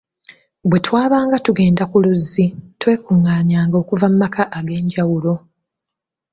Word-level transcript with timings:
Bwe 0.69 0.79
twabanga 0.85 1.35
tugenda 1.45 1.83
ku 1.91 1.97
luzzi, 2.03 2.45
twekunganyanga 2.79 3.75
okuva 3.83 4.05
mu 4.11 4.17
maka 4.23 4.41
ag’enjawulo. 4.57 5.33